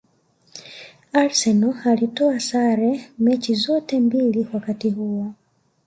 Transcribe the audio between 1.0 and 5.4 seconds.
Arsenal alitoa sare mechi zote mbili wakati huo